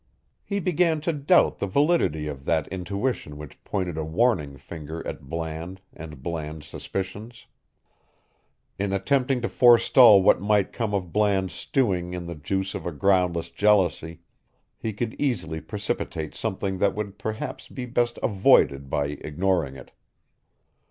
He 0.43 0.59
began 0.59 0.99
to 1.01 1.13
doubt 1.13 1.59
the 1.59 1.67
validity 1.67 2.25
of 2.25 2.43
that 2.45 2.67
intuition 2.69 3.37
which 3.37 3.63
pointed 3.63 3.99
a 3.99 4.03
warning 4.03 4.57
finger 4.57 5.05
at 5.05 5.29
Bland 5.29 5.79
and 5.93 6.23
Bland's 6.23 6.65
suspicions. 6.65 7.45
In 8.79 8.93
attempting 8.93 9.41
to 9.43 9.47
forestall 9.47 10.23
what 10.23 10.41
might 10.41 10.73
come 10.73 10.95
of 10.95 11.13
Bland's 11.13 11.53
stewing 11.53 12.15
in 12.15 12.25
the 12.25 12.33
juice 12.33 12.73
of 12.73 12.87
a 12.87 12.91
groundless 12.91 13.51
jealousy, 13.51 14.21
he 14.75 14.91
could 14.91 15.13
easily 15.21 15.61
precipitate 15.61 16.33
something 16.33 16.79
that 16.79 16.95
would 16.95 17.19
perhaps 17.19 17.67
be 17.69 17.85
best 17.85 18.17
avoided 18.23 18.89
by 18.89 19.09
ignoring 19.23 19.75
it. 19.75 19.91